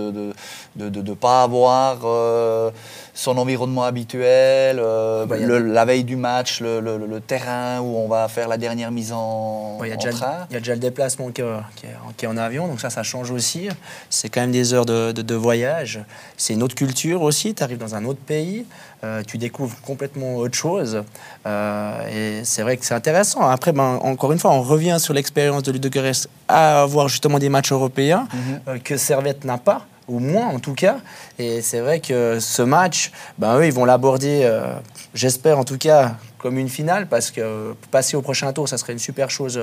ne 0.75 1.13
pas 1.13 1.43
avoir 1.43 1.99
euh, 2.05 2.71
son 3.13 3.37
environnement 3.37 3.83
habituel, 3.83 4.79
euh, 4.79 5.27
Bah, 5.27 5.37
le- 5.37 5.59
la 5.59 5.85
veille 5.85 6.03
du 6.03 6.15
match, 6.15 6.59
le, 6.59 6.79
le- 6.79 7.05
le 7.05 7.19
terrain 7.21 7.81
où 7.81 7.97
on 7.97 8.07
va 8.07 8.27
faire 8.29 8.47
la 8.47 8.57
dernière 8.57 8.89
mise 8.91 9.11
en, 9.13 9.77
Bon, 9.77 9.83
Il 9.83 9.89
y, 9.89 9.91
a 9.91 9.95
en 9.95 9.97
déjà, 9.99 10.11
train. 10.11 10.47
il 10.49 10.53
y 10.53 10.57
a 10.57 10.59
déjà 10.59 10.73
le 10.73 10.79
déplacement 10.79 11.29
qui, 11.29 11.41
est- 11.41 11.45
qui 11.75 11.85
est, 11.85 11.95
qui 12.17 12.25
est 12.25 12.27
en 12.27 12.37
avion, 12.37 12.67
donc 12.67 12.81
ça, 12.81 12.89
ça 12.89 13.03
change 13.03 13.29
aussi. 13.29 13.69
C'est 14.09 14.29
quand 14.29 14.41
même 14.41 14.51
des 14.51 14.73
heures 14.73 14.87
de, 14.87 15.11
de- 15.11 15.21
de 15.21 15.35
voyage. 15.35 15.99
C'est 16.37 16.53
une 16.53 16.63
autre 16.63 16.73
culture 16.75 17.21
aussi. 17.21 17.53
Tu 17.53 17.61
arrives 17.61 17.77
dans 17.77 17.90
un 17.95 18.05
autre 18.05 18.19
pays, 18.19 18.65
euh, 19.03 19.23
tu 19.25 19.37
découvres 19.37 19.75
complètement 19.81 20.35
autre 20.35 20.55
chose. 20.55 21.03
Euh, 21.45 22.39
et 22.39 22.43
c'est 22.45 22.61
vrai 22.61 22.77
que 22.77 22.85
c'est 22.85 22.93
intéressant. 22.93 23.41
Après, 23.41 23.71
ben, 23.71 23.99
encore 24.01 24.31
une 24.31 24.39
fois, 24.39 24.51
on 24.51 24.61
revient 24.61 24.97
sur 24.99 25.13
l'expérience 25.13 25.63
de 25.63 25.71
Ludogorets 25.71 26.27
à 26.47 26.81
avoir 26.81 27.07
justement 27.07 27.39
des 27.39 27.49
matchs 27.49 27.71
européens 27.71 28.27
euh, 28.67 28.77
que 28.79 28.97
Servette 28.97 29.43
n'a 29.45 29.57
pas 29.57 29.85
ou 30.07 30.19
moins 30.19 30.47
en 30.47 30.59
tout 30.59 30.73
cas. 30.73 30.97
Et 31.39 31.61
c'est 31.61 31.79
vrai 31.79 31.99
que 31.99 32.39
ce 32.39 32.61
match, 32.61 33.11
ben, 33.37 33.57
eux, 33.57 33.65
ils 33.65 33.73
vont 33.73 33.85
l'aborder, 33.85 34.41
euh, 34.43 34.73
j'espère 35.13 35.57
en 35.57 35.63
tout 35.63 35.77
cas, 35.77 36.15
comme 36.37 36.57
une 36.57 36.69
finale, 36.69 37.07
parce 37.07 37.31
que 37.31 37.75
passer 37.91 38.17
au 38.17 38.21
prochain 38.21 38.51
tour, 38.51 38.67
ça 38.67 38.77
serait 38.77 38.93
une 38.93 38.99
super 38.99 39.29
chose 39.29 39.59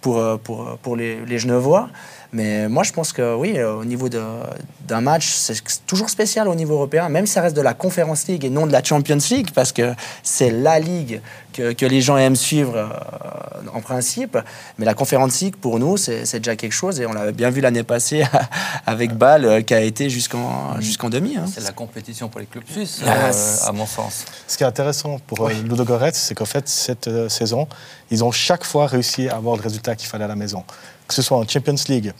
pour, 0.00 0.38
pour, 0.40 0.76
pour 0.82 0.96
les, 0.96 1.24
les 1.24 1.38
Genevois. 1.38 1.88
Mais 2.32 2.68
moi, 2.68 2.82
je 2.82 2.92
pense 2.92 3.12
que 3.12 3.34
oui, 3.36 3.54
euh, 3.56 3.74
au 3.76 3.84
niveau 3.86 4.08
d'un 4.10 5.00
match, 5.00 5.28
c'est 5.32 5.56
toujours 5.86 6.10
spécial 6.10 6.46
au 6.48 6.54
niveau 6.54 6.74
européen, 6.74 7.08
même 7.08 7.26
si 7.26 7.32
ça 7.32 7.40
reste 7.40 7.56
de 7.56 7.62
la 7.62 7.72
Conference 7.74 8.26
League 8.26 8.44
et 8.44 8.50
non 8.50 8.66
de 8.66 8.72
la 8.72 8.82
Champions 8.84 9.18
League, 9.30 9.48
parce 9.54 9.72
que 9.72 9.94
c'est 10.22 10.50
la 10.50 10.78
ligue 10.78 11.22
que, 11.54 11.72
que 11.72 11.86
les 11.86 12.02
gens 12.02 12.18
aiment 12.18 12.36
suivre 12.36 12.76
euh, 12.76 13.70
en 13.72 13.80
principe. 13.80 14.36
Mais 14.78 14.84
la 14.84 14.92
Conference 14.94 15.40
League, 15.40 15.56
pour 15.56 15.78
nous, 15.78 15.96
c'est 15.96 16.38
déjà 16.38 16.54
quelque 16.54 16.72
chose, 16.72 17.00
et 17.00 17.06
on 17.06 17.12
l'avait 17.14 17.32
bien 17.32 17.48
vu 17.48 17.60
l'année 17.62 17.82
passée 17.82 18.24
avec 18.86 19.14
Bâle, 19.14 19.44
euh, 19.46 19.60
qui 19.62 19.72
a 19.72 19.80
été 19.80 20.10
jusqu'en 20.10 20.78
jusqu'en 20.80 21.08
demi. 21.08 21.36
hein. 21.36 21.46
C'est 21.50 21.64
la 21.64 21.72
compétition 21.72 22.28
pour 22.28 22.40
les 22.40 22.46
clubs 22.46 22.64
suisses, 22.68 23.00
Ah, 23.06 23.30
euh, 23.30 23.68
à 23.68 23.72
mon 23.72 23.86
sens. 23.86 24.26
Ce 24.46 24.56
qui 24.58 24.64
est 24.64 24.66
intéressant 24.66 25.18
pour 25.26 25.46
euh, 25.46 25.52
Ludogorets, 25.64 26.12
c'est 26.12 26.34
qu'en 26.34 26.44
fait, 26.44 26.68
cette 26.68 27.08
euh, 27.08 27.28
saison, 27.30 27.66
ils 28.10 28.22
ont 28.22 28.32
chaque 28.32 28.64
fois 28.64 28.86
réussi 28.86 29.28
à 29.28 29.36
avoir 29.36 29.56
le 29.56 29.62
résultat 29.62 29.96
qu'il 29.96 30.08
fallait 30.08 30.24
à 30.24 30.28
la 30.28 30.36
maison. 30.36 30.62
Que 31.08 31.14
ce 31.14 31.22
soit 31.22 31.38
en 31.38 31.48
Champions 31.48 31.74
League, 31.88 32.12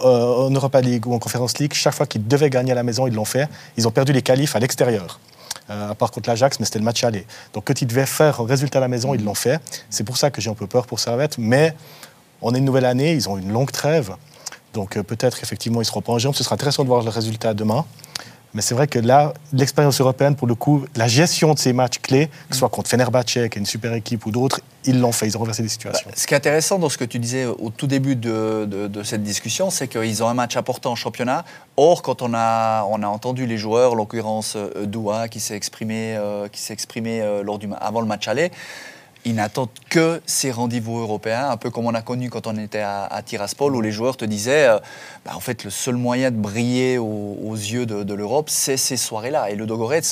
euh, 0.00 0.46
en 0.46 0.50
Europa 0.50 0.80
League 0.80 1.06
ou 1.06 1.14
en 1.14 1.18
Conference 1.18 1.58
League, 1.58 1.72
chaque 1.72 1.94
fois 1.94 2.06
qu'ils 2.06 2.26
devaient 2.26 2.50
gagner 2.50 2.72
à 2.72 2.74
la 2.74 2.82
maison, 2.82 3.06
ils 3.06 3.14
l'ont 3.14 3.24
fait. 3.24 3.48
Ils 3.78 3.88
ont 3.88 3.90
perdu 3.90 4.12
les 4.12 4.22
qualifs 4.22 4.54
à 4.54 4.58
l'extérieur. 4.58 5.18
Euh, 5.70 5.90
à 5.90 5.94
part 5.94 6.10
contre 6.10 6.28
l'Ajax, 6.28 6.60
mais 6.60 6.66
c'était 6.66 6.78
le 6.78 6.84
match 6.84 7.02
aller. 7.02 7.26
Donc, 7.52 7.64
quand 7.66 7.80
ils 7.80 7.86
devaient 7.86 8.06
faire 8.06 8.40
un 8.40 8.46
résultat 8.46 8.78
à 8.78 8.80
la 8.82 8.88
maison, 8.88 9.14
ils 9.14 9.24
l'ont 9.24 9.34
fait. 9.34 9.60
C'est 9.90 10.04
pour 10.04 10.16
ça 10.16 10.30
que 10.30 10.40
j'ai 10.40 10.50
un 10.50 10.54
peu 10.54 10.66
peur 10.66 10.86
pour 10.86 11.00
Servette. 11.00 11.38
Mais 11.38 11.74
on 12.42 12.54
est 12.54 12.58
une 12.58 12.64
nouvelle 12.64 12.84
année, 12.84 13.14
ils 13.14 13.28
ont 13.28 13.36
une 13.36 13.50
longue 13.50 13.72
trêve. 13.72 14.14
Donc, 14.74 14.96
euh, 14.96 15.02
peut-être, 15.02 15.42
effectivement, 15.42 15.80
ils 15.80 15.84
seront 15.84 16.02
pas 16.02 16.12
en 16.12 16.18
jambes. 16.18 16.34
Ce 16.34 16.44
sera 16.44 16.54
intéressant 16.54 16.84
de 16.84 16.88
voir 16.88 17.02
le 17.02 17.10
résultat 17.10 17.54
demain. 17.54 17.84
Mais 18.54 18.62
c'est 18.62 18.74
vrai 18.74 18.86
que 18.86 18.98
là, 18.98 19.34
l'expérience 19.52 20.00
européenne, 20.00 20.34
pour 20.34 20.46
le 20.46 20.54
coup, 20.54 20.86
la 20.96 21.08
gestion 21.08 21.52
de 21.52 21.58
ces 21.58 21.74
matchs 21.74 21.98
clés, 21.98 22.28
que 22.48 22.54
ce 22.54 22.60
soit 22.60 22.70
contre 22.70 22.88
Fenerbahce, 22.88 23.24
qui 23.26 23.38
est 23.40 23.56
une 23.56 23.66
super 23.66 23.92
équipe, 23.92 24.24
ou 24.24 24.30
d'autres, 24.30 24.60
ils 24.86 24.98
l'ont 24.98 25.12
fait, 25.12 25.26
ils 25.26 25.36
ont 25.36 25.40
renversé 25.40 25.62
des 25.62 25.68
situations. 25.68 26.08
Bah, 26.08 26.14
ce 26.16 26.26
qui 26.26 26.32
est 26.32 26.36
intéressant 26.38 26.78
dans 26.78 26.88
ce 26.88 26.96
que 26.96 27.04
tu 27.04 27.18
disais 27.18 27.44
au 27.44 27.68
tout 27.68 27.86
début 27.86 28.16
de, 28.16 28.66
de- 28.70 28.86
de 28.86 29.02
cette 29.02 29.22
discussion, 29.22 29.68
c'est 29.70 29.88
qu'ils 29.88 30.22
ont 30.22 30.28
un 30.28 30.34
match 30.34 30.56
important 30.56 30.92
en 30.92 30.96
championnat. 30.96 31.44
Or, 31.76 32.00
quand 32.00 32.22
on 32.22 32.32
a, 32.34 32.84
on 32.88 33.02
a 33.02 33.06
entendu 33.08 33.46
les 33.46 33.58
joueurs, 33.58 33.92
en 33.92 33.94
l'occurrence 33.96 34.54
euh, 34.56 34.86
Doua, 34.86 35.28
qui 35.28 35.40
s'est 35.40 35.56
exprimé, 35.56 36.16
euh, 36.16 36.48
qui 36.48 36.60
s'est 36.62 36.72
exprimé 36.72 37.20
euh, 37.20 37.42
lors 37.42 37.58
du, 37.58 37.68
avant 37.78 38.00
le 38.00 38.06
match 38.06 38.26
aller, 38.26 38.50
ils 39.26 39.34
n'attendent 39.34 39.68
que 39.90 40.22
ces 40.24 40.50
rendez-vous 40.52 40.98
européens, 41.00 41.50
un 41.50 41.56
peu 41.56 41.68
comme 41.70 41.86
on 41.86 41.94
a 41.94 42.00
connu 42.00 42.30
quand 42.30 42.46
on 42.46 42.56
était 42.56 42.78
à, 42.80 43.04
à 43.04 43.22
Tiraspol, 43.22 43.74
où 43.74 43.80
les 43.80 43.90
joueurs 43.90 44.16
te 44.16 44.24
disaient, 44.24 44.68
euh, 44.68 44.78
bah, 45.24 45.32
en 45.34 45.40
fait, 45.40 45.64
le 45.64 45.70
seul 45.70 45.96
moyen 45.96 46.30
de 46.30 46.36
briller 46.36 46.96
aux, 46.96 47.36
aux 47.44 47.54
yeux 47.54 47.86
de, 47.86 48.04
de 48.04 48.14
l'Europe, 48.14 48.48
c'est 48.48 48.76
ces 48.76 48.96
soirées-là. 48.96 49.50
Et 49.50 49.56
le 49.56 49.66
Dogorets, 49.66 50.02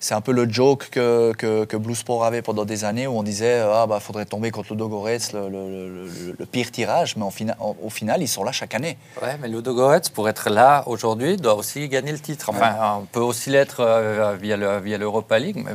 c'est 0.00 0.14
un 0.14 0.22
peu 0.22 0.32
le 0.32 0.48
joke 0.50 0.88
que, 0.90 1.32
que, 1.36 1.64
que 1.66 1.76
Blue 1.76 1.94
Sport 1.94 2.24
avait 2.24 2.40
pendant 2.40 2.64
des 2.64 2.84
années, 2.84 3.06
où 3.06 3.18
on 3.18 3.22
disait, 3.22 3.60
ah 3.60 3.86
bah, 3.86 4.00
faudrait 4.00 4.24
tomber 4.24 4.50
contre 4.50 4.72
le 4.72 4.78
Dogorets, 4.78 5.18
le, 5.34 5.48
le- 5.50 5.88
le- 6.06 6.36
le 6.38 6.46
pire 6.46 6.70
tirage, 6.70 7.16
mais 7.16 7.24
en 7.24 7.30
fina- 7.30 7.56
en- 7.60 7.76
au 7.82 7.90
final, 7.90 8.22
ils 8.22 8.28
sont 8.28 8.42
là 8.42 8.52
chaque 8.52 8.74
année. 8.74 8.96
Ouais, 9.20 9.36
mais 9.40 9.48
Ludogorets, 9.48 10.00
pour 10.14 10.28
être 10.30 10.48
là 10.48 10.82
aujourd'hui, 10.86 11.36
doit 11.36 11.54
aussi 11.56 11.88
gagner 11.88 12.12
le 12.12 12.18
titre. 12.20 12.48
Enfin, 12.48 12.74
on 13.02 13.04
peut 13.04 13.20
aussi 13.20 13.50
l'être 13.50 13.80
euh, 13.80 14.34
via 14.40 14.56
le- 14.56 14.80
via 14.80 14.96
l'Europa 14.96 15.38
League, 15.38 15.62
mais 15.62 15.72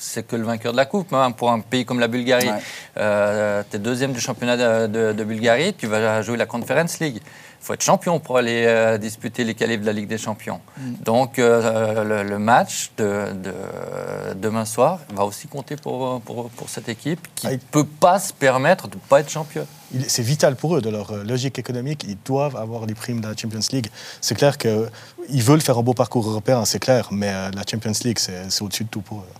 c'est 0.00 0.26
que 0.26 0.34
le 0.34 0.42
vainqueur 0.44 0.72
de 0.72 0.76
la 0.78 0.86
Coupe. 0.86 1.12
hein. 1.12 1.30
Pour 1.30 1.50
un 1.52 1.60
pays 1.60 1.84
comme 1.84 2.00
la 2.00 2.08
Bulgarie, 2.08 2.48
Ouais. 2.50 2.58
euh, 2.96 3.62
tu 3.70 3.76
es 3.76 3.78
deuxième 3.78 4.12
du 4.12 4.20
championnat 4.20 4.56
de, 4.56 4.86
de- 4.88 5.12
de 5.12 5.24
Bulgarie, 5.24 5.74
tu 5.74 5.86
vas 5.86 6.22
jouer 6.22 6.36
la 6.36 6.46
Conference 6.46 6.98
League. 6.98 7.18
Il 7.62 7.66
faut 7.66 7.74
être 7.74 7.82
champion 7.84 8.18
pour 8.20 8.38
aller 8.38 8.64
euh, 8.66 8.96
disputer 8.96 9.44
les 9.44 9.54
qualifs 9.54 9.82
de 9.82 9.86
la 9.86 9.92
Ligue 9.92 10.08
des 10.08 10.16
Champions. 10.16 10.60
Donc, 11.04 11.38
euh, 11.38 12.02
le, 12.04 12.28
le 12.28 12.38
match 12.38 12.90
de, 12.96 13.32
de- 13.34 14.34
demain 14.34 14.64
soir 14.64 15.00
va 15.14 15.24
aussi 15.26 15.46
compter 15.46 15.76
pour, 15.76 16.22
pour, 16.22 16.48
pour 16.48 16.68
cette 16.70 16.88
équipe 16.88 17.20
qui 17.34 17.46
Ah, 17.46 17.50
ne 17.50 17.54
il- 17.56 17.60
peut 17.60 17.84
pas 17.84 18.18
se 18.18 18.32
permettre 18.32 18.88
de 18.88 18.94
ne 18.96 19.00
pas 19.02 19.20
être 19.20 19.28
champion. 19.30 19.66
C'est 20.08 20.22
vital 20.22 20.56
pour 20.56 20.76
eux, 20.76 20.80
de 20.80 20.88
leur 20.88 21.12
logique 21.24 21.58
économique. 21.58 22.04
Ils 22.08 22.16
doivent 22.24 22.56
avoir 22.56 22.86
les 22.86 22.94
primes 22.94 23.20
de 23.20 23.28
la 23.28 23.36
Champions 23.36 23.60
League. 23.72 23.88
C'est 24.22 24.36
clair 24.36 24.56
qu'ils 24.56 25.42
veulent 25.42 25.60
faire 25.60 25.76
un 25.76 25.82
beau 25.82 25.94
parcours 25.94 26.26
européen, 26.28 26.64
c'est 26.64 26.78
clair, 26.78 27.08
mais 27.10 27.30
la 27.30 27.62
Champions 27.70 27.92
League, 28.04 28.18
c'est 28.18 28.62
au-dessus 28.62 28.84
de 28.84 28.88
tout 28.88 29.02
pour 29.02 29.18
eux. 29.18 29.32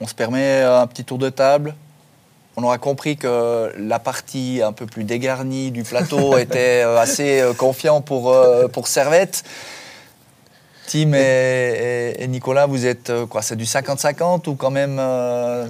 On 0.00 0.06
se 0.06 0.14
permet 0.14 0.62
un 0.62 0.86
petit 0.86 1.04
tour 1.04 1.18
de 1.18 1.28
table. 1.28 1.74
On 2.56 2.62
aura 2.64 2.78
compris 2.78 3.16
que 3.16 3.72
la 3.78 3.98
partie 3.98 4.60
un 4.64 4.72
peu 4.72 4.86
plus 4.86 5.04
dégarnie 5.04 5.70
du 5.70 5.82
plateau 5.84 6.36
était 6.38 6.82
euh, 6.84 6.98
assez 6.98 7.40
euh, 7.40 7.52
confiant 7.54 8.00
pour, 8.00 8.30
euh, 8.32 8.68
pour 8.68 8.88
Servette. 8.88 9.44
Tim 10.90 11.12
et, 11.12 11.18
et- 12.18 12.22
et 12.24 12.28
Nicolas, 12.28 12.64
vous 12.66 12.86
êtes 12.86 13.10
euh, 13.10 13.26
quoi 13.26 13.42
C'est 13.42 13.56
du 13.56 13.64
50-50 13.64 14.48
ou 14.48 14.54
quand 14.54 14.70
même, 14.70 14.96
euh, 14.98 15.68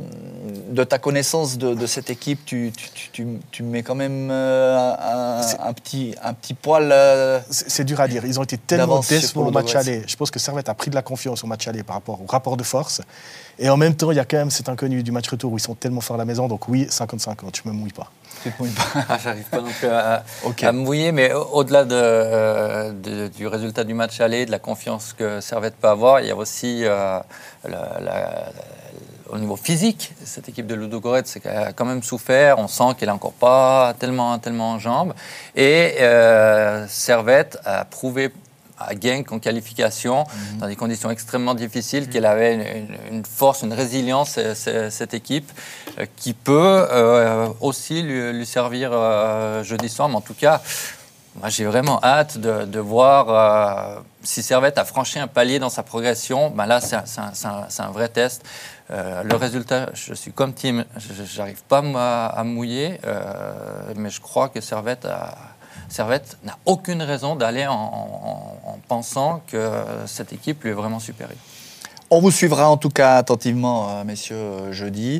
de 0.71 0.85
ta 0.85 0.99
connaissance 0.99 1.59
de, 1.59 1.75
de 1.75 1.87
cette 1.87 2.09
équipe, 2.09 2.45
tu, 2.47 2.73
tu, 2.77 3.11
tu- 3.11 3.27
tu- 3.51 3.63
mets 3.65 3.83
quand 3.83 3.97
même 3.97 4.29
euh, 4.31 4.95
un, 5.61 5.73
petit, 5.73 6.15
un 6.23 6.33
petit 6.35 6.55
poil 6.55 6.91
euh, 6.93 7.41
C'est 7.51 7.85
dur 7.85 8.01
à 8.01 8.07
dire. 8.07 8.25
Ils 8.25 8.39
ont 8.39 8.45
été 8.45 8.57
tellement 8.59 9.01
décevants 9.17 9.47
au 9.49 9.51
match 9.51 9.75
aller. 9.81 10.05
Je 10.07 10.15
pense 10.17 10.31
que 10.31 10.39
Servette 10.39 10.69
a 10.69 10.75
pris 10.75 10.89
de 10.91 10.95
la 10.95 11.03
confiance 11.03 11.43
au 11.43 11.49
match 11.49 11.67
aller 11.67 11.83
par 11.83 11.97
rapport 11.97 12.23
au 12.23 12.27
rapport 12.27 12.57
de 12.57 12.63
force. 12.63 13.03
Et 13.61 13.69
en 13.71 13.77
même 13.77 13.95
temps, 13.97 14.11
il 14.13 14.17
y 14.17 14.21
a 14.21 14.25
quand 14.25 14.37
même 14.37 14.51
cet 14.51 14.69
inconnu 14.69 15.03
du 15.03 15.11
match 15.13 15.29
retour 15.29 15.53
où 15.53 15.57
ils 15.59 15.61
sont 15.61 15.75
tellement 15.75 16.01
forts 16.01 16.15
à 16.15 16.19
la 16.19 16.25
maison. 16.25 16.47
Donc 16.49 16.69
oui, 16.69 16.85
50-50, 16.85 17.61
je 17.65 17.69
me 17.69 17.75
mouille 17.75 17.93
pas. 17.93 18.11
tu 18.43 18.53
te 18.53 18.63
mouilles 18.63 18.71
pas. 18.73 19.05
Ah, 19.09 19.19
J'arrive 19.23 19.45
pas 19.45 19.61
non 19.61 19.71
plus 19.71 19.89
à, 19.89 20.73
me 20.73 20.79
mouiller, 20.79 21.11
mais 21.13 21.33
au- 21.33 21.43
au-delà 21.55 21.85
de, 21.85 21.95
euh, 21.95 22.93
de- 22.93 23.29
du 23.29 23.47
résultat 23.49 23.83
du 23.85 23.95
match 23.95 24.21
aller, 24.21 24.47
de 24.47 24.51
la 24.53 24.59
confiance 24.61 25.13
que 25.13 25.41
Servette 25.41 25.75
peut 25.77 25.89
avoir, 25.89 26.21
il 26.21 26.29
y 26.29 26.31
a 26.31 26.37
aussi 26.37 26.85
euh, 26.85 27.19
la- 27.65 28.01
la- 28.01 28.53
au 29.31 29.39
niveau 29.39 29.57
physique, 29.57 30.15
cette 30.25 30.49
équipe 30.49 30.67
de 30.67 30.75
Ludogorets 30.75 31.23
c'est 31.27 31.41
qu'elle 31.41 31.57
a 31.57 31.73
quand 31.75 31.85
même 31.85 32.03
souffert. 32.03 32.59
On 32.59 32.69
sent 32.69 32.95
qu'elle 32.99 33.09
n'est 33.09 33.15
encore 33.15 33.33
pas 33.35 33.93
tellement, 33.99 34.39
tellement 34.39 34.71
en 34.73 34.79
jambes. 34.79 35.13
Et 35.57 35.97
euh, 36.01 36.87
Servette 36.89 37.59
a 37.65 37.85
prouvé 37.85 38.31
à 38.81 38.95
Genk 39.01 39.33
en 39.33 39.39
qualification, 39.39 40.25
dans 40.59 40.67
des 40.67 40.77
conditions 40.77 41.11
extrêmement 41.11 41.55
difficiles, 41.55 42.09
qu'elle 42.09 42.27
avait 42.27 42.55
une, 43.11 43.25
force, 43.25 43.63
une 43.63 43.73
résilience, 43.73 44.37
euh, 44.39 44.55
ce- 44.55 44.91
cette 44.91 45.15
équipe, 45.15 45.51
euh, 45.99 46.07
qui 46.17 46.33
peut 46.33 46.87
euh, 46.91 47.49
aussi 47.61 48.03
lui, 48.03 48.33
lui 48.33 48.47
servir 48.47 48.93
jeudi 49.65 49.89
soir. 49.89 50.09
Mais 50.09 50.17
en 50.17 50.21
tout 50.21 50.35
cas, 50.35 50.61
moi, 51.41 51.49
j'ai 51.51 51.67
vraiment 51.67 52.01
hâte 52.03 52.39
de, 52.39 52.65
de 52.65 52.81
voir 52.81 53.29
euh, 53.29 54.01
si 54.25 54.43
Servette 54.43 54.77
a 54.79 54.85
franchi 54.85 55.19
un 55.21 55.29
palier 55.29 55.59
dans 55.61 55.69
sa 55.71 55.83
progression. 55.85 56.51
Ben 56.51 56.67
là, 56.67 56.81
c'est 56.81 56.97
un, 56.97 57.05
un- 57.85 57.91
vrai 57.91 58.09
test. 58.09 58.43
Euh, 58.91 59.23
le 59.23 59.37
résultat, 59.37 59.91
je 59.95 60.15
suis 60.15 60.33
comme 60.33 60.53
Tim, 60.55 60.85
je 60.97 61.39
n'arrive 61.39 61.63
pas 61.69 61.83
à, 61.95 62.27
à 62.27 62.43
mouiller, 62.45 62.99
euh, 63.07 63.23
mais 63.97 64.11
je 64.11 64.21
crois 64.21 64.49
que 64.49 64.61
Servette 64.61 65.05
a- 65.05 65.37
Servette 65.89 66.37
n'a 66.45 66.57
aucune 66.67 67.03
raison 67.03 67.35
d'aller 67.37 67.67
en, 67.67 67.73
en- 67.75 68.71
en 68.71 68.79
pensant 68.89 69.41
que 69.47 69.71
cette 70.07 70.33
équipe 70.33 70.63
lui 70.65 70.71
est 70.71 70.75
vraiment 70.75 71.01
supérieure. 71.01 71.39
On 72.11 72.21
vous 72.21 72.31
suivra 72.31 72.71
en 72.71 72.79
tout 72.79 72.89
cas 72.89 73.17
attentivement, 73.17 73.89
euh, 73.91 74.05
messieurs, 74.05 74.37
euh, 74.37 74.73
jeudi. 74.73 75.17